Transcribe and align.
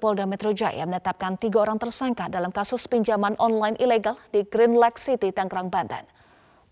Polda 0.00 0.24
Metro 0.24 0.56
Jaya 0.56 0.88
menetapkan 0.88 1.36
tiga 1.36 1.60
orang 1.60 1.76
tersangka 1.76 2.32
dalam 2.32 2.48
kasus 2.48 2.88
pinjaman 2.88 3.36
online 3.36 3.76
ilegal 3.76 4.16
di 4.32 4.40
Green 4.48 4.72
Lake 4.72 4.96
City, 4.96 5.28
Tangerang, 5.28 5.68
Banten. 5.68 6.08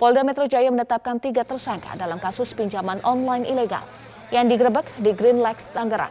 Polda 0.00 0.24
Metro 0.24 0.48
Jaya 0.48 0.72
menetapkan 0.72 1.20
tiga 1.20 1.44
tersangka 1.44 1.92
dalam 2.00 2.16
kasus 2.16 2.56
pinjaman 2.56 3.04
online 3.04 3.44
ilegal 3.44 3.84
yang 4.32 4.48
digerebek 4.48 4.88
di 5.04 5.12
Green 5.12 5.44
Lakes, 5.44 5.68
Tangerang. 5.76 6.08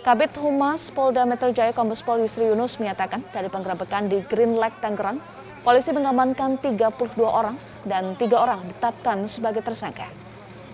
Kabit 0.00 0.32
Humas 0.40 0.88
Polda 0.88 1.28
Metro 1.28 1.52
Jaya 1.52 1.76
Kombes 1.76 2.00
Pol 2.00 2.24
Yusri 2.24 2.48
Yunus 2.48 2.80
menyatakan 2.80 3.20
dari 3.36 3.52
penggerebekan 3.52 4.08
di 4.08 4.24
Green 4.24 4.56
Lake, 4.56 4.80
Tangerang, 4.80 5.20
polisi 5.60 5.92
mengamankan 5.92 6.56
32 6.56 7.20
orang 7.20 7.60
dan 7.84 8.16
tiga 8.16 8.40
orang 8.40 8.64
ditetapkan 8.64 9.28
sebagai 9.28 9.60
tersangka. 9.60 10.08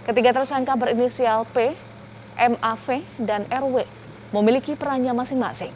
Ketiga 0.06 0.30
tersangka 0.30 0.78
berinisial 0.78 1.42
P, 1.50 1.74
MAV, 2.38 2.86
dan 3.18 3.50
RW 3.50 4.01
memiliki 4.32 4.72
perannya 4.72 5.12
masing-masing. 5.12 5.70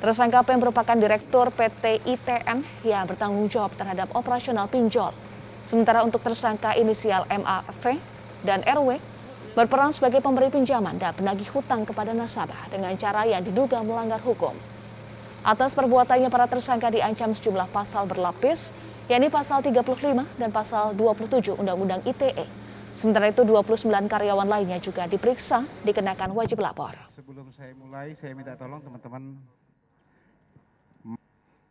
Tersangka 0.00 0.40
P 0.40 0.56
merupakan 0.56 0.96
Direktur 0.96 1.52
PT 1.52 2.00
ITN 2.08 2.64
yang 2.88 3.04
bertanggung 3.04 3.52
jawab 3.52 3.76
terhadap 3.76 4.08
operasional 4.16 4.64
pinjol. 4.64 5.12
Sementara 5.60 6.00
untuk 6.00 6.24
tersangka 6.24 6.72
inisial 6.72 7.28
MAV 7.28 8.00
dan 8.40 8.64
RW 8.64 8.96
berperan 9.52 9.92
sebagai 9.92 10.24
pemberi 10.24 10.48
pinjaman 10.48 10.96
dan 10.96 11.12
penagih 11.12 11.52
hutang 11.52 11.84
kepada 11.84 12.16
nasabah 12.16 12.72
dengan 12.72 12.96
cara 12.96 13.28
yang 13.28 13.44
diduga 13.44 13.84
melanggar 13.84 14.24
hukum. 14.24 14.56
Atas 15.44 15.76
perbuatannya 15.76 16.32
para 16.32 16.48
tersangka 16.48 16.88
diancam 16.88 17.36
sejumlah 17.36 17.68
pasal 17.68 18.08
berlapis, 18.08 18.72
yakni 19.12 19.28
pasal 19.28 19.60
35 19.60 20.24
dan 20.40 20.48
pasal 20.48 20.96
27 20.96 21.60
Undang-Undang 21.60 22.08
ITE 22.08 22.59
Sementara 23.00 23.32
itu 23.32 23.40
29 23.48 23.88
karyawan 23.88 24.44
lainnya 24.44 24.76
juga 24.76 25.08
diperiksa 25.08 25.64
dikenakan 25.88 26.36
wajib 26.36 26.60
lapor. 26.60 26.92
Sebelum 27.08 27.48
saya 27.48 27.72
mulai 27.72 28.12
saya 28.12 28.36
minta 28.36 28.52
tolong 28.52 28.76
teman-teman 28.84 29.40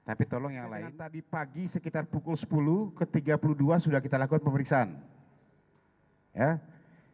tapi 0.02 0.26
tolong 0.26 0.50
yang 0.50 0.74
lain. 0.74 0.90
Tadi 0.98 1.22
pagi 1.22 1.70
sekitar 1.70 2.10
pukul 2.10 2.34
10 2.34 2.98
ke 2.98 3.06
32 3.06 3.46
sudah 3.78 4.02
kita 4.02 4.18
lakukan 4.18 4.42
pemeriksaan. 4.42 4.98
Ya. 6.34 6.58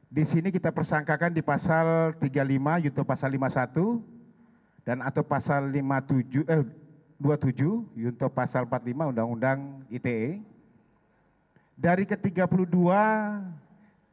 Di 0.07 0.23
sini 0.23 0.47
kita 0.47 0.71
persangkakan 0.71 1.35
di 1.35 1.43
pasal 1.43 2.15
35 2.15 2.87
yaitu 2.87 3.03
pasal 3.03 3.35
51 3.35 3.99
dan 4.87 5.03
atau 5.03 5.27
pasal 5.27 5.67
57 5.67 6.47
eh 6.47 6.63
27 7.19 7.99
yaitu 7.99 8.31
pasal 8.31 8.63
45 8.63 9.11
Undang-Undang 9.11 9.83
ITE. 9.91 10.39
Dari 11.75 12.07
ke-32 12.07 12.79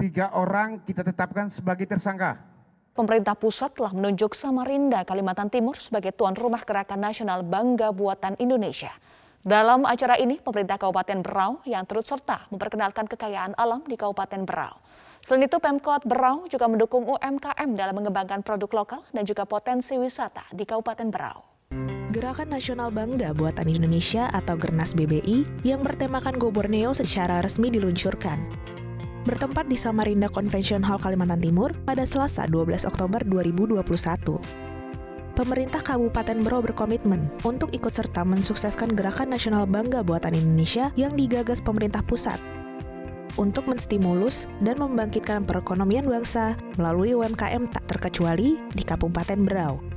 tiga 0.02 0.34
orang 0.34 0.82
kita 0.82 1.06
tetapkan 1.06 1.46
sebagai 1.46 1.86
tersangka. 1.86 2.42
Pemerintah 2.92 3.38
pusat 3.38 3.70
telah 3.78 3.94
menunjuk 3.94 4.34
Samarinda, 4.34 5.06
Kalimantan 5.06 5.46
Timur 5.46 5.78
sebagai 5.78 6.10
tuan 6.10 6.34
rumah 6.34 6.66
gerakan 6.66 6.98
nasional 6.98 7.46
Bangga 7.46 7.94
Buatan 7.94 8.34
Indonesia. 8.42 8.90
Dalam 9.46 9.86
acara 9.86 10.18
ini, 10.18 10.42
pemerintah 10.42 10.76
Kabupaten 10.76 11.22
Berau 11.22 11.62
yang 11.62 11.86
turut 11.86 12.02
serta 12.02 12.50
memperkenalkan 12.50 13.06
kekayaan 13.06 13.54
alam 13.54 13.86
di 13.86 13.94
Kabupaten 13.94 14.42
Berau. 14.42 14.74
Selain 15.22 15.46
itu, 15.46 15.56
Pemkot 15.62 16.02
Berau 16.02 16.50
juga 16.50 16.66
mendukung 16.66 17.06
UMKM 17.06 17.70
dalam 17.78 17.94
mengembangkan 17.94 18.42
produk 18.42 18.82
lokal 18.82 19.00
dan 19.14 19.22
juga 19.22 19.46
potensi 19.46 19.94
wisata 19.96 20.42
di 20.50 20.66
Kabupaten 20.66 21.08
Berau. 21.14 21.38
Gerakan 22.12 22.52
Nasional 22.52 22.92
Bangga 22.92 23.32
Buatan 23.32 23.72
Indonesia 23.72 24.28
atau 24.36 24.52
Gernas 24.60 24.92
BBI 24.92 25.64
yang 25.64 25.80
bertemakan 25.80 26.36
Go 26.36 26.52
Borneo 26.52 26.92
secara 26.92 27.40
resmi 27.40 27.72
diluncurkan 27.72 28.71
bertempat 29.22 29.70
di 29.70 29.78
Samarinda 29.78 30.26
Convention 30.26 30.82
Hall 30.82 30.98
Kalimantan 30.98 31.38
Timur 31.38 31.70
pada 31.86 32.02
Selasa 32.02 32.46
12 32.50 32.86
Oktober 32.86 33.22
2021. 33.22 33.82
Pemerintah 35.32 35.80
Kabupaten 35.80 36.44
Berau 36.44 36.60
berkomitmen 36.60 37.32
untuk 37.46 37.72
ikut 37.72 37.88
serta 37.88 38.20
mensukseskan 38.20 38.92
Gerakan 38.92 39.32
Nasional 39.32 39.64
Bangga 39.64 40.04
Buatan 40.04 40.36
Indonesia 40.36 40.92
yang 40.92 41.16
digagas 41.16 41.64
pemerintah 41.64 42.04
pusat 42.04 42.36
untuk 43.40 43.64
menstimulus 43.64 44.44
dan 44.60 44.76
membangkitkan 44.76 45.48
perekonomian 45.48 46.04
bangsa 46.04 46.52
melalui 46.76 47.16
UMKM 47.16 47.64
tak 47.72 47.84
terkecuali 47.88 48.60
di 48.76 48.82
Kabupaten 48.84 49.40
Berau. 49.48 49.91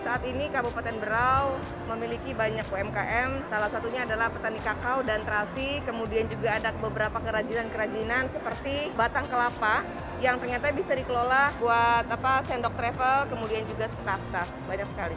Saat 0.00 0.24
ini 0.24 0.48
Kabupaten 0.48 0.96
Berau 0.96 1.60
memiliki 1.92 2.32
banyak 2.32 2.64
UMKM, 2.72 3.44
salah 3.44 3.68
satunya 3.68 4.08
adalah 4.08 4.32
petani 4.32 4.56
kakao 4.64 5.04
dan 5.04 5.20
terasi, 5.28 5.84
kemudian 5.84 6.24
juga 6.24 6.56
ada 6.56 6.72
beberapa 6.72 7.20
kerajinan-kerajinan 7.20 8.32
seperti 8.32 8.88
batang 8.96 9.28
kelapa 9.28 9.84
yang 10.24 10.40
ternyata 10.40 10.72
bisa 10.72 10.96
dikelola 10.96 11.52
buat 11.60 12.08
apa 12.08 12.40
sendok 12.48 12.72
travel, 12.80 13.28
kemudian 13.28 13.68
juga 13.68 13.92
tas-tas, 13.92 14.56
banyak 14.64 14.88
sekali. 14.88 15.16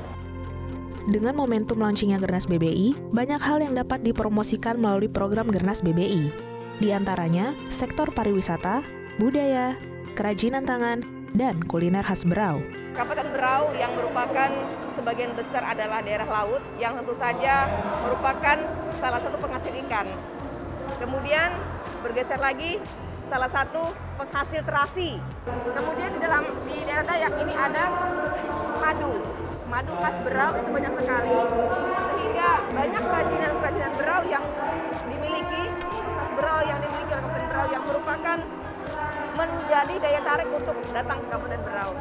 Dengan 1.07 1.39
momentum 1.39 1.79
launchingnya 1.79 2.19
Gernas 2.19 2.43
BBI, 2.43 3.15
banyak 3.15 3.39
hal 3.39 3.63
yang 3.63 3.79
dapat 3.79 4.03
dipromosikan 4.03 4.75
melalui 4.75 5.07
program 5.07 5.47
Gernas 5.47 5.79
BBI. 5.79 6.27
Di 6.83 6.91
antaranya, 6.91 7.55
sektor 7.71 8.11
pariwisata, 8.11 8.83
budaya, 9.15 9.79
kerajinan 10.19 10.67
tangan, 10.67 11.12
dan 11.33 11.65
kuliner 11.65 12.05
khas 12.05 12.23
Berau. 12.23 12.61
Kabupaten 12.93 13.27
Berau 13.33 13.73
yang 13.73 13.89
merupakan 13.97 14.49
sebagian 14.93 15.33
besar 15.33 15.65
adalah 15.65 16.05
daerah 16.05 16.29
laut 16.29 16.61
yang 16.77 16.93
tentu 16.93 17.17
saja 17.17 17.65
merupakan 18.05 18.57
salah 18.93 19.17
satu 19.17 19.41
penghasil 19.41 19.73
ikan. 19.85 20.05
Kemudian 21.01 21.57
bergeser 22.05 22.37
lagi 22.37 22.77
salah 23.25 23.49
satu 23.49 23.91
penghasil 24.21 24.61
terasi. 24.61 25.17
Kemudian 25.73 26.13
di 26.13 26.19
dalam 26.21 26.45
di 26.69 26.77
daerah 26.85 27.05
Dayak 27.05 27.33
ini 27.41 27.53
ada 27.57 27.83
madu. 28.77 29.17
Madu 29.73 29.93
khas 29.97 30.21
Berau 30.21 30.53
itu 30.53 30.69
banyak 30.69 30.93
sekali 30.93 31.39
sehingga 32.13 32.49
banyak 32.77 33.03
kerajinan-kerajinan 33.09 33.91
Berau 33.97 34.21
menjadi 39.63 39.95
daya 39.95 40.21
tarik 40.27 40.49
untuk 40.51 40.75
datang 40.91 41.23
ke 41.23 41.27
Kabupaten 41.31 41.61
Berau. 41.63 41.91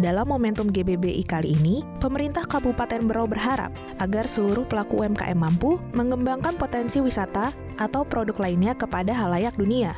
Dalam 0.00 0.24
momentum 0.32 0.72
GBBI 0.72 1.28
kali 1.28 1.60
ini, 1.60 1.84
pemerintah 2.00 2.48
Kabupaten 2.48 3.04
Berau 3.04 3.28
berharap 3.28 3.68
agar 4.00 4.24
seluruh 4.24 4.64
pelaku 4.64 5.04
UMKM 5.04 5.36
mampu 5.36 5.76
mengembangkan 5.92 6.56
potensi 6.56 6.96
wisata 7.04 7.52
atau 7.76 8.08
produk 8.08 8.32
lainnya 8.40 8.72
kepada 8.72 9.12
halayak 9.12 9.52
dunia. 9.60 9.92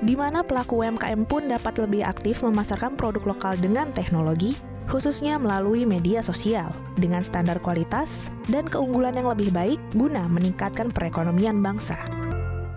Di 0.00 0.16
mana 0.16 0.40
pelaku 0.40 0.80
UMKM 0.80 1.28
pun 1.28 1.52
dapat 1.52 1.76
lebih 1.76 2.08
aktif 2.08 2.40
memasarkan 2.40 2.96
produk 2.96 3.36
lokal 3.36 3.60
dengan 3.60 3.92
teknologi, 3.92 4.56
khususnya 4.88 5.36
melalui 5.36 5.84
media 5.84 6.24
sosial, 6.24 6.72
dengan 6.96 7.20
standar 7.20 7.60
kualitas 7.60 8.32
dan 8.48 8.64
keunggulan 8.64 9.12
yang 9.12 9.28
lebih 9.28 9.52
baik 9.52 9.76
guna 9.92 10.24
meningkatkan 10.24 10.88
perekonomian 10.88 11.60
bangsa. 11.60 12.19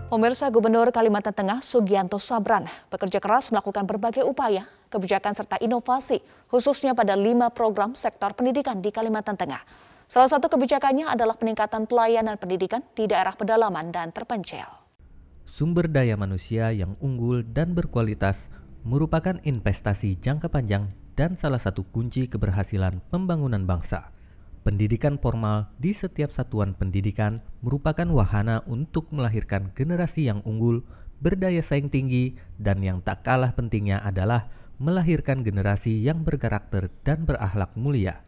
Pemirsa 0.04 0.52
Gubernur 0.52 0.92
Kalimantan 0.92 1.32
Tengah 1.32 1.64
Sugianto 1.64 2.20
Sabran 2.20 2.68
bekerja 2.92 3.24
keras 3.24 3.48
melakukan 3.48 3.88
berbagai 3.88 4.20
upaya, 4.20 4.68
kebijakan 4.92 5.32
serta 5.32 5.56
inovasi 5.64 6.20
khususnya 6.52 6.92
pada 6.92 7.16
lima 7.16 7.48
program 7.48 7.96
sektor 7.96 8.36
pendidikan 8.36 8.84
di 8.84 8.92
Kalimantan 8.92 9.40
Tengah. 9.40 9.64
Salah 10.04 10.28
satu 10.28 10.52
kebijakannya 10.52 11.08
adalah 11.08 11.40
peningkatan 11.40 11.88
pelayanan 11.88 12.36
pendidikan 12.36 12.84
di 12.92 13.08
daerah 13.08 13.32
pedalaman 13.32 13.88
dan 13.90 14.12
terpencil. 14.12 14.68
Sumber 15.48 15.88
daya 15.88 16.20
manusia 16.20 16.68
yang 16.76 16.92
unggul 17.00 17.40
dan 17.40 17.72
berkualitas 17.72 18.52
merupakan 18.84 19.40
investasi 19.40 20.20
jangka 20.20 20.52
panjang 20.52 20.92
dan 21.16 21.34
salah 21.40 21.58
satu 21.58 21.80
kunci 21.88 22.28
keberhasilan 22.28 23.00
pembangunan 23.08 23.64
bangsa. 23.64 24.13
Pendidikan 24.64 25.20
formal 25.20 25.68
di 25.76 25.92
setiap 25.92 26.32
satuan 26.32 26.72
pendidikan 26.72 27.44
merupakan 27.60 28.08
wahana 28.08 28.64
untuk 28.64 29.12
melahirkan 29.12 29.68
generasi 29.76 30.24
yang 30.24 30.40
unggul, 30.48 30.80
berdaya 31.20 31.60
saing 31.60 31.92
tinggi, 31.92 32.40
dan 32.56 32.80
yang 32.80 33.04
tak 33.04 33.28
kalah 33.28 33.52
pentingnya 33.52 34.00
adalah 34.00 34.48
melahirkan 34.80 35.44
generasi 35.44 36.00
yang 36.00 36.24
berkarakter 36.24 36.88
dan 37.04 37.28
berakhlak 37.28 37.76
mulia. 37.76 38.24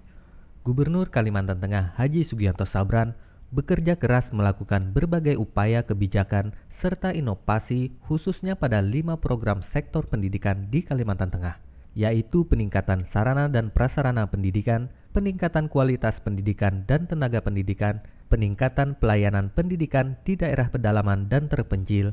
Gubernur 0.60 1.08
Kalimantan 1.08 1.56
Tengah 1.56 1.96
Haji 1.96 2.20
Sugianto 2.20 2.68
Sabran 2.68 3.16
bekerja 3.48 3.96
keras 3.96 4.28
melakukan 4.36 4.92
berbagai 4.92 5.40
upaya 5.40 5.88
kebijakan 5.88 6.52
serta 6.68 7.16
inovasi 7.16 7.96
khususnya 8.04 8.60
pada 8.60 8.84
lima 8.84 9.16
program 9.16 9.64
sektor 9.64 10.04
pendidikan 10.04 10.68
di 10.68 10.84
Kalimantan 10.84 11.32
Tengah, 11.32 11.56
yaitu 11.96 12.44
peningkatan 12.44 13.08
sarana 13.08 13.48
dan 13.48 13.72
prasarana 13.72 14.28
pendidikan, 14.28 14.92
peningkatan 15.16 15.72
kualitas 15.72 16.20
pendidikan 16.20 16.84
dan 16.84 17.08
tenaga 17.08 17.40
pendidikan, 17.40 18.04
peningkatan 18.28 19.00
pelayanan 19.00 19.48
pendidikan 19.48 20.20
di 20.28 20.36
daerah 20.36 20.68
pedalaman 20.68 21.32
dan 21.32 21.48
terpencil, 21.48 22.12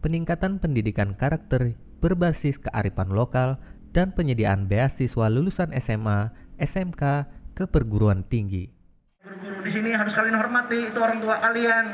peningkatan 0.00 0.56
pendidikan 0.56 1.12
karakter 1.12 1.76
berbasis 2.00 2.56
kearifan 2.56 3.12
lokal, 3.12 3.60
dan 3.92 4.16
penyediaan 4.16 4.64
beasiswa 4.64 5.28
lulusan 5.28 5.76
SMA, 5.76 6.32
SMK 6.56 7.28
ke 7.52 7.68
perguruan 7.68 8.24
tinggi. 8.24 8.72
Guru-guru 9.20 9.60
di 9.68 9.68
sini 9.68 9.92
harus 9.92 10.16
kalian 10.16 10.40
hormati, 10.40 10.88
itu 10.88 10.98
orang 11.04 11.20
tua 11.20 11.36
kalian 11.44 11.84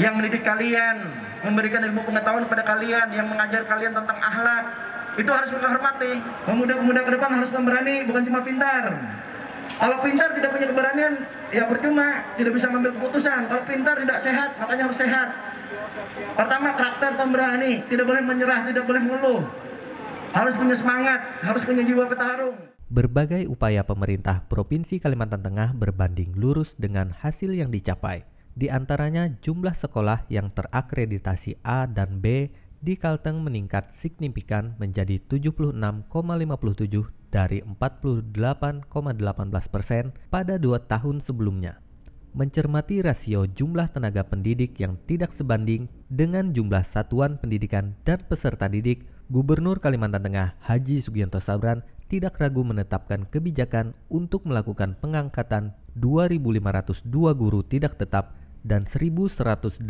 yang 0.00 0.16
mendidik 0.16 0.40
kalian, 0.40 1.04
memberikan 1.44 1.84
ilmu 1.84 2.00
pengetahuan 2.08 2.48
kepada 2.48 2.64
kalian, 2.64 3.12
yang 3.12 3.28
mengajar 3.28 3.68
kalian 3.68 3.92
tentang 3.92 4.16
akhlak. 4.24 4.64
Itu 5.20 5.28
harus 5.28 5.52
kita 5.52 5.68
hormati. 5.68 6.16
Pemuda-pemuda 6.48 7.00
ke 7.04 7.10
depan 7.12 7.30
harus 7.36 7.52
memberani, 7.52 8.08
bukan 8.08 8.22
cuma 8.24 8.40
pintar 8.40 8.84
Kalau 9.78 9.96
pintar 10.04 10.28
tidak 10.36 10.50
punya 10.52 10.66
keberanian, 10.68 11.14
ya 11.52 11.64
percuma, 11.68 12.08
tidak 12.36 12.52
bisa 12.56 12.66
mengambil 12.68 12.92
keputusan. 12.98 13.40
Kalau 13.48 13.62
pintar 13.64 13.96
tidak 14.00 14.18
sehat, 14.20 14.50
makanya 14.60 14.82
harus 14.90 14.98
sehat. 14.98 15.28
Pertama 16.32 16.68
karakter 16.76 17.10
pemberani, 17.16 17.72
tidak 17.88 18.04
boleh 18.08 18.22
menyerah, 18.24 18.60
tidak 18.68 18.84
boleh 18.84 19.00
mengeluh. 19.00 19.42
Harus 20.32 20.54
punya 20.56 20.76
semangat, 20.76 21.20
harus 21.44 21.62
punya 21.64 21.84
jiwa 21.84 22.08
petarung. 22.08 22.56
Berbagai 22.92 23.48
upaya 23.48 23.80
pemerintah 23.84 24.44
Provinsi 24.48 25.00
Kalimantan 25.00 25.40
Tengah 25.40 25.72
berbanding 25.72 26.36
lurus 26.36 26.76
dengan 26.76 27.12
hasil 27.12 27.56
yang 27.56 27.72
dicapai. 27.72 28.28
Di 28.52 28.68
antaranya 28.68 29.32
jumlah 29.40 29.72
sekolah 29.72 30.28
yang 30.28 30.52
terakreditasi 30.52 31.56
A 31.64 31.88
dan 31.88 32.20
B 32.20 32.52
di 32.84 33.00
Kalteng 33.00 33.40
meningkat 33.40 33.88
signifikan 33.88 34.76
menjadi 34.76 35.16
76,57 35.24 37.21
dari 37.32 37.64
48,18 37.64 38.92
persen 39.72 40.12
pada 40.28 40.60
dua 40.60 40.84
tahun 40.84 41.24
sebelumnya. 41.24 41.80
Mencermati 42.32 43.04
rasio 43.04 43.44
jumlah 43.44 43.92
tenaga 43.92 44.24
pendidik 44.24 44.76
yang 44.80 44.96
tidak 45.04 45.32
sebanding 45.36 45.88
dengan 46.08 46.52
jumlah 46.52 46.84
satuan 46.84 47.36
pendidikan 47.36 47.96
dan 48.04 48.20
peserta 48.24 48.68
didik, 48.68 49.04
Gubernur 49.32 49.80
Kalimantan 49.80 50.28
Tengah 50.28 50.56
Haji 50.60 51.00
Sugianto 51.00 51.40
Sabran 51.40 51.80
tidak 52.08 52.36
ragu 52.36 52.60
menetapkan 52.60 53.24
kebijakan 53.24 53.96
untuk 54.12 54.44
melakukan 54.44 54.96
pengangkatan 55.00 55.72
2.502 55.96 57.08
guru 57.32 57.64
tidak 57.64 57.96
tetap 57.96 58.36
dan 58.64 58.84
1.185 58.84 59.80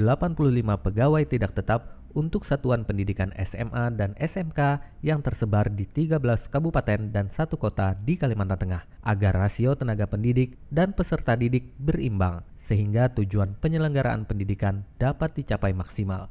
pegawai 0.83 1.23
tidak 1.27 1.53
tetap 1.55 2.02
untuk 2.13 2.45
satuan 2.45 2.85
pendidikan 2.85 3.33
SMA 3.41 3.93
dan 3.97 4.13
SMK 4.21 4.85
yang 5.01 5.25
tersebar 5.25 5.73
di 5.73 5.89
13 5.89 6.21
kabupaten 6.53 7.11
dan 7.11 7.33
satu 7.33 7.57
kota 7.57 7.97
di 7.99 8.21
Kalimantan 8.21 8.61
Tengah 8.61 8.83
agar 9.03 9.33
rasio 9.35 9.73
tenaga 9.75 10.05
pendidik 10.05 10.61
dan 10.69 10.93
peserta 10.93 11.35
didik 11.35 11.73
berimbang 11.81 12.45
sehingga 12.61 13.11
tujuan 13.17 13.57
penyelenggaraan 13.59 14.29
pendidikan 14.29 14.85
dapat 15.01 15.33
dicapai 15.35 15.73
maksimal. 15.73 16.29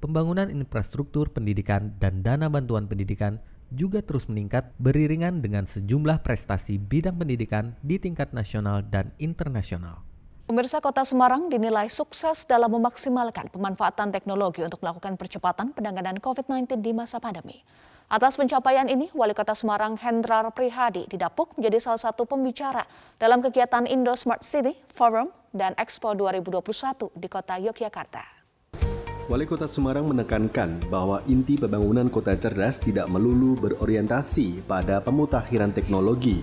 Pembangunan 0.00 0.48
infrastruktur 0.48 1.28
pendidikan 1.30 1.92
dan 2.00 2.24
dana 2.24 2.48
bantuan 2.48 2.88
pendidikan 2.88 3.36
juga 3.68 4.00
terus 4.00 4.26
meningkat 4.32 4.72
beriringan 4.80 5.44
dengan 5.44 5.68
sejumlah 5.68 6.24
prestasi 6.24 6.80
bidang 6.80 7.20
pendidikan 7.20 7.76
di 7.84 8.00
tingkat 8.00 8.32
nasional 8.32 8.80
dan 8.80 9.12
internasional. 9.20 10.07
Pemirsa 10.48 10.80
Kota 10.80 11.04
Semarang 11.04 11.52
dinilai 11.52 11.92
sukses 11.92 12.48
dalam 12.48 12.72
memaksimalkan 12.72 13.52
pemanfaatan 13.52 14.08
teknologi 14.08 14.64
untuk 14.64 14.80
melakukan 14.80 15.20
percepatan 15.20 15.76
penanganan 15.76 16.16
COVID-19 16.24 16.80
di 16.80 16.96
masa 16.96 17.20
pandemi. 17.20 17.60
Atas 18.08 18.40
pencapaian 18.40 18.88
ini, 18.88 19.12
Wali 19.12 19.36
Kota 19.36 19.52
Semarang 19.52 20.00
Hendrar 20.00 20.48
Prihadi 20.56 21.04
didapuk 21.04 21.52
menjadi 21.60 21.84
salah 21.84 22.00
satu 22.00 22.24
pembicara 22.24 22.88
dalam 23.20 23.44
kegiatan 23.44 23.84
Indo 23.84 24.16
Smart 24.16 24.40
City 24.40 24.72
Forum 24.96 25.28
dan 25.52 25.76
Expo 25.76 26.16
2021 26.16 27.12
di 27.12 27.28
Kota 27.28 27.60
Yogyakarta. 27.60 28.24
Wali 29.28 29.44
Kota 29.44 29.68
Semarang 29.68 30.08
menekankan 30.08 30.88
bahwa 30.88 31.20
inti 31.28 31.60
pembangunan 31.60 32.08
kota 32.08 32.32
cerdas 32.40 32.80
tidak 32.80 33.04
melulu 33.12 33.52
berorientasi 33.60 34.64
pada 34.64 35.04
pemutakhiran 35.04 35.76
teknologi. 35.76 36.40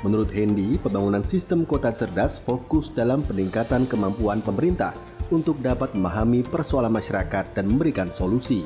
Menurut 0.00 0.32
Hendy, 0.32 0.80
pembangunan 0.80 1.20
sistem 1.20 1.68
kota 1.68 1.92
cerdas 1.92 2.40
fokus 2.40 2.88
dalam 2.88 3.20
peningkatan 3.20 3.84
kemampuan 3.84 4.40
pemerintah 4.40 4.96
untuk 5.28 5.60
dapat 5.60 5.92
memahami 5.92 6.40
persoalan 6.40 6.88
masyarakat 6.88 7.52
dan 7.52 7.68
memberikan 7.68 8.08
solusi. 8.08 8.64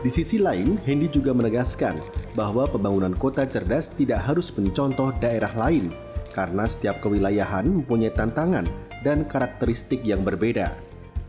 Di 0.00 0.08
sisi 0.08 0.40
lain, 0.40 0.80
Hendy 0.88 1.12
juga 1.12 1.36
menegaskan 1.36 2.00
bahwa 2.32 2.64
pembangunan 2.64 3.12
kota 3.12 3.44
cerdas 3.44 3.92
tidak 3.92 4.24
harus 4.24 4.48
mencontoh 4.54 5.12
daerah 5.20 5.52
lain 5.52 6.05
karena 6.36 6.68
setiap 6.68 7.00
kewilayahan 7.00 7.64
mempunyai 7.64 8.12
tantangan 8.12 8.68
dan 9.00 9.24
karakteristik 9.24 10.04
yang 10.04 10.20
berbeda. 10.20 10.76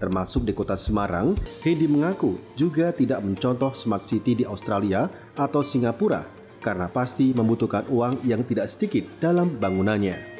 Termasuk 0.03 0.43
di 0.43 0.51
kota 0.51 0.75
Semarang, 0.75 1.39
Hendy 1.63 1.87
mengaku 1.87 2.35
juga 2.59 2.91
tidak 2.91 3.23
mencontoh 3.23 3.71
smart 3.71 4.03
city 4.03 4.43
di 4.43 4.45
Australia 4.45 5.07
atau 5.33 5.63
Singapura 5.63 6.27
karena 6.59 6.91
pasti 6.91 7.31
membutuhkan 7.31 7.87
uang 7.87 8.27
yang 8.27 8.43
tidak 8.43 8.67
sedikit 8.67 9.07
dalam 9.23 9.55
bangunannya. 9.55 10.35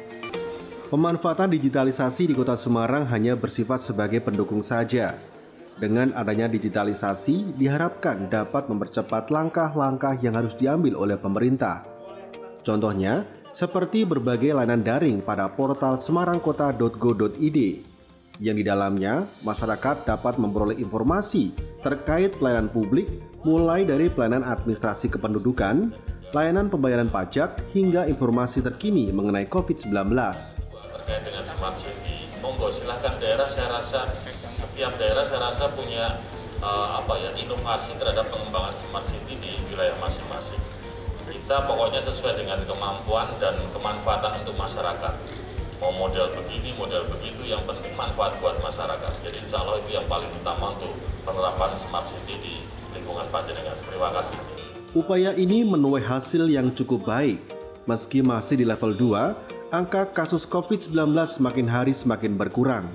Pemanfaatan 0.92 1.48
digitalisasi 1.48 2.28
di 2.28 2.34
kota 2.36 2.54
Semarang 2.54 3.08
hanya 3.08 3.34
bersifat 3.34 3.80
sebagai 3.80 4.20
pendukung 4.20 4.60
saja, 4.60 5.16
dengan 5.78 6.10
adanya 6.18 6.50
digitalisasi, 6.50 7.54
diharapkan 7.54 8.26
dapat 8.26 8.66
mempercepat 8.66 9.30
langkah-langkah 9.30 10.18
yang 10.18 10.34
harus 10.34 10.58
diambil 10.58 10.98
oleh 10.98 11.14
pemerintah. 11.14 11.86
Contohnya, 12.66 13.22
seperti 13.52 14.04
berbagai 14.04 14.54
layanan 14.54 14.84
daring 14.84 15.18
pada 15.24 15.48
portal 15.50 15.96
semarangkota.go.id, 15.98 17.58
yang 18.38 18.56
di 18.56 18.64
dalamnya 18.64 19.26
masyarakat 19.42 20.06
dapat 20.06 20.38
memperoleh 20.38 20.78
informasi 20.78 21.50
terkait 21.82 22.38
pelayanan 22.38 22.70
publik 22.70 23.10
mulai 23.42 23.82
dari 23.82 24.06
pelayanan 24.06 24.46
administrasi 24.46 25.10
kependudukan, 25.10 25.90
layanan 26.30 26.70
pembayaran 26.70 27.10
pajak, 27.10 27.58
hingga 27.74 28.06
informasi 28.06 28.62
terkini 28.62 29.10
mengenai 29.10 29.50
COVID-19. 29.50 30.14
Terkait 31.02 31.22
dengan 31.26 31.42
Smart 31.42 31.76
City, 31.78 32.30
monggo 32.38 32.70
silahkan 32.70 33.18
daerah 33.18 33.50
saya 33.50 33.74
rasa 33.74 34.06
setiap 34.54 34.94
daerah 35.00 35.26
saya 35.26 35.50
rasa 35.50 35.66
punya 35.74 36.22
uh, 36.62 37.02
apa 37.02 37.14
ya 37.18 37.30
inovasi 37.38 37.94
terhadap 37.98 38.30
pengembangan 38.30 38.74
smart 38.74 39.06
city 39.06 39.34
di 39.38 39.52
wilayah 39.70 39.94
masing-masing. 39.98 40.58
Kita 41.28 41.68
pokoknya 41.68 42.00
sesuai 42.00 42.40
dengan 42.40 42.64
kemampuan 42.64 43.36
dan 43.36 43.60
kemanfaatan 43.76 44.40
untuk 44.40 44.56
masyarakat. 44.56 45.14
Mau 45.78 45.92
model 45.94 46.32
begini, 46.34 46.72
model 46.74 47.04
begitu, 47.06 47.44
yang 47.44 47.62
penting 47.68 47.92
manfaat 47.94 48.34
buat 48.40 48.56
masyarakat. 48.64 49.12
Jadi 49.22 49.44
insya 49.44 49.62
Allah 49.62 49.78
itu 49.78 49.94
yang 49.94 50.08
paling 50.08 50.32
utama 50.40 50.74
untuk 50.74 50.90
penerapan 51.22 51.70
smart 51.76 52.08
city 52.08 52.34
di 52.40 52.54
lingkungan 52.96 53.28
Panjenengan. 53.28 53.76
Terima 53.86 54.08
kasih. 54.16 54.40
Upaya 54.96 55.36
ini 55.36 55.68
menuai 55.68 56.00
hasil 56.00 56.48
yang 56.48 56.72
cukup 56.72 57.04
baik. 57.04 57.38
Meski 57.84 58.24
masih 58.24 58.60
di 58.60 58.66
level 58.66 58.96
2, 58.96 59.68
angka 59.68 60.08
kasus 60.16 60.48
COVID-19 60.48 61.12
semakin 61.28 61.66
hari 61.68 61.92
semakin 61.92 62.40
berkurang. 62.40 62.88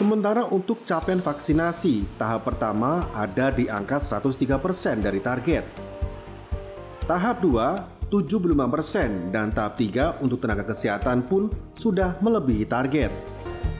Sementara 0.00 0.48
untuk 0.48 0.88
capaian 0.88 1.20
vaksinasi, 1.20 2.16
tahap 2.16 2.48
pertama 2.48 3.12
ada 3.12 3.52
di 3.52 3.68
angka 3.68 4.00
103% 4.00 5.04
dari 5.04 5.20
target. 5.20 5.60
Tahap 7.04 7.44
2, 7.44 8.08
75% 8.08 9.28
dan 9.28 9.52
tahap 9.52 9.76
3 9.76 10.24
untuk 10.24 10.40
tenaga 10.40 10.64
kesehatan 10.64 11.28
pun 11.28 11.52
sudah 11.76 12.16
melebihi 12.24 12.64
target. 12.64 13.12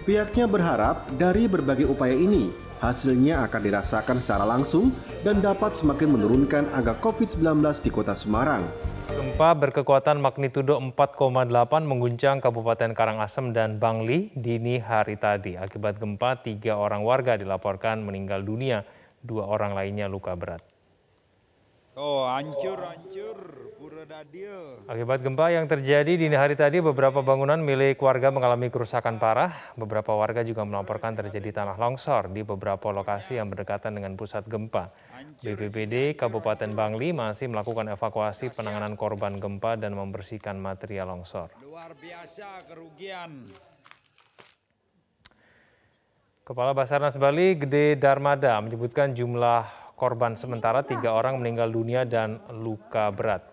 Pihaknya 0.04 0.44
berharap 0.44 1.08
dari 1.16 1.48
berbagai 1.48 1.88
upaya 1.88 2.12
ini, 2.12 2.52
hasilnya 2.84 3.40
akan 3.48 3.60
dirasakan 3.64 4.20
secara 4.20 4.44
langsung 4.44 4.92
dan 5.24 5.40
dapat 5.40 5.72
semakin 5.72 6.20
menurunkan 6.20 6.68
angka 6.68 7.00
COVID-19 7.00 7.64
di 7.80 7.88
kota 7.88 8.12
Semarang. 8.12 8.68
Gempa 9.10 9.50
berkekuatan 9.58 10.22
magnitudo 10.22 10.78
4,8 10.78 11.50
mengguncang 11.82 12.38
Kabupaten 12.38 12.94
Karangasem 12.94 13.50
dan 13.50 13.82
Bangli 13.82 14.30
dini 14.38 14.78
hari 14.78 15.18
tadi. 15.18 15.58
Akibat 15.58 15.98
gempa, 15.98 16.38
tiga 16.38 16.78
orang 16.78 17.02
warga 17.02 17.34
dilaporkan 17.34 18.06
meninggal 18.06 18.46
dunia, 18.46 18.86
dua 19.18 19.50
orang 19.50 19.74
lainnya 19.74 20.06
luka 20.06 20.38
berat. 20.38 20.62
Oh, 21.98 22.22
hancur, 22.22 22.78
hancur. 22.78 23.38
Pura 23.80 24.06
Akibat 24.86 25.24
gempa 25.24 25.50
yang 25.50 25.66
terjadi 25.66 26.14
dini 26.14 26.36
hari 26.38 26.54
tadi, 26.54 26.78
beberapa 26.78 27.18
bangunan 27.24 27.58
milik 27.58 27.98
warga 27.98 28.30
mengalami 28.30 28.70
kerusakan 28.70 29.18
parah. 29.18 29.74
Beberapa 29.74 30.14
warga 30.14 30.46
juga 30.46 30.62
melaporkan 30.62 31.18
terjadi 31.18 31.50
tanah 31.50 31.74
longsor 31.80 32.30
di 32.30 32.46
beberapa 32.46 32.92
lokasi 32.94 33.42
yang 33.42 33.50
berdekatan 33.50 33.98
dengan 33.98 34.14
pusat 34.14 34.46
gempa. 34.46 34.92
BPBD 35.40 36.20
Kabupaten 36.20 36.68
Bangli 36.76 37.16
masih 37.16 37.48
melakukan 37.48 37.88
evakuasi 37.88 38.52
penanganan 38.52 38.92
korban 38.92 39.40
gempa 39.40 39.80
dan 39.80 39.96
membersihkan 39.96 40.60
material 40.60 41.08
longsor. 41.08 41.48
Luar 41.64 41.96
biasa 41.96 42.68
kerugian. 42.68 43.48
Kepala 46.44 46.76
Basarnas 46.76 47.16
Bali 47.16 47.56
Gede 47.56 47.96
Darmada 47.96 48.60
menyebutkan 48.60 49.16
jumlah 49.16 49.80
Korban 50.00 50.32
sementara 50.32 50.80
tiga 50.80 51.12
orang 51.12 51.44
meninggal 51.44 51.68
dunia 51.68 52.08
dan 52.08 52.40
luka 52.48 53.12
berat. 53.12 53.44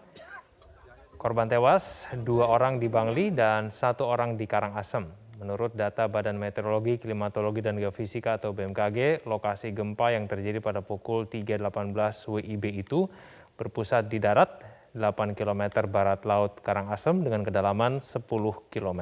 Korban 1.20 1.52
tewas, 1.52 2.08
dua 2.24 2.48
orang 2.48 2.80
di 2.80 2.88
Bangli 2.88 3.36
dan 3.36 3.68
satu 3.68 4.08
orang 4.08 4.40
di 4.40 4.48
Karangasem. 4.48 5.27
Menurut 5.38 5.78
data 5.78 6.10
Badan 6.10 6.42
Meteorologi, 6.42 6.98
Klimatologi, 6.98 7.62
dan 7.62 7.78
Geofisika 7.78 8.42
atau 8.42 8.58
BMKG, 8.58 9.22
lokasi 9.30 9.70
gempa 9.70 10.10
yang 10.10 10.26
terjadi 10.26 10.58
pada 10.58 10.82
pukul 10.82 11.30
3.18 11.30 11.94
WIB 12.26 12.82
itu 12.82 13.06
berpusat 13.54 14.10
di 14.10 14.18
darat 14.18 14.66
8 14.98 15.38
km 15.38 15.86
barat 15.86 16.26
laut 16.26 16.58
Karangasem 16.66 17.22
dengan 17.22 17.46
kedalaman 17.46 18.02
10 18.02 18.26
km. 18.74 19.02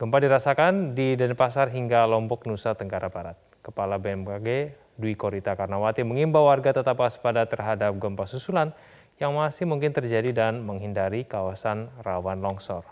Gempa 0.00 0.16
dirasakan 0.18 0.98
di 0.98 1.14
Denpasar 1.14 1.70
hingga 1.70 2.10
Lombok, 2.10 2.50
Nusa 2.50 2.74
Tenggara 2.74 3.06
Barat. 3.06 3.36
Kepala 3.60 4.00
BMKG 4.00 4.72
Dwi 4.96 5.16
Korita 5.16 5.56
Karnawati 5.56 6.04
mengimbau 6.04 6.48
warga 6.48 6.76
tetap 6.76 7.00
waspada 7.00 7.44
terhadap 7.44 7.96
gempa 7.96 8.24
susulan 8.24 8.72
yang 9.20 9.36
masih 9.36 9.68
mungkin 9.68 9.92
terjadi 9.92 10.32
dan 10.32 10.64
menghindari 10.64 11.28
kawasan 11.28 11.92
rawan 12.00 12.40
longsor. 12.40 12.84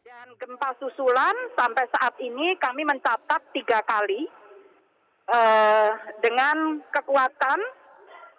Dan 0.00 0.32
gempa 0.40 0.72
susulan 0.80 1.36
sampai 1.60 1.84
saat 1.92 2.16
ini 2.24 2.56
kami 2.56 2.88
mencatat 2.88 3.52
tiga 3.52 3.84
kali 3.84 4.24
eh, 5.28 5.90
dengan 6.24 6.80
kekuatan 6.88 7.60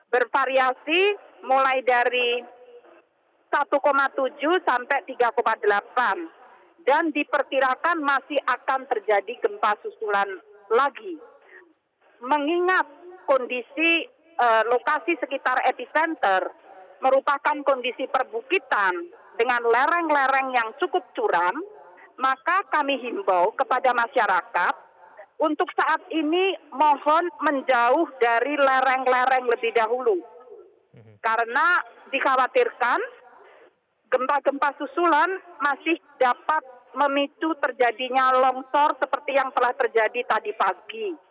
bervariasi 0.10 1.01
mulai 1.46 1.86
dari 1.86 2.42
1,7 3.54 3.62
sampai 4.66 5.00
3,8 5.06 6.90
dan 6.90 7.13
diperkirakan 7.13 8.01
masih 8.01 8.42
akan 8.50 8.90
terjadi 8.90 9.38
gempa 9.38 9.78
susulan 9.86 10.42
lagi. 10.74 11.22
Mengingat 12.25 12.90
kondisi 13.30 14.10
eh, 14.34 14.63
lokasi 14.66 15.13
sekitar 15.22 15.62
epicenter 15.70 16.50
merupakan 17.06 17.58
kondisi 17.66 18.10
perbukitan 18.10 18.94
dengan 19.38 19.62
lereng-lereng 19.66 20.54
yang 20.54 20.70
cukup 20.78 21.01
curam, 21.18 21.54
maka 22.20 22.65
kami 22.74 23.00
himbau 23.00 23.53
kepada 23.56 23.94
masyarakat 23.96 24.74
untuk 25.41 25.70
saat 25.74 26.06
ini 26.13 26.53
mohon 26.75 27.25
menjauh 27.41 28.06
dari 28.22 28.53
lereng-lereng 28.58 29.50
lebih 29.50 29.74
dahulu. 29.74 30.22
Karena 31.22 31.82
dikhawatirkan 32.13 33.00
gempa-gempa 34.12 34.70
susulan 34.77 35.30
masih 35.63 35.98
dapat 36.20 36.62
memicu 36.94 37.56
terjadinya 37.58 38.36
longsor 38.36 39.00
seperti 39.00 39.32
yang 39.39 39.50
telah 39.56 39.72
terjadi 39.74 40.22
tadi 40.27 40.51
pagi. 40.53 41.30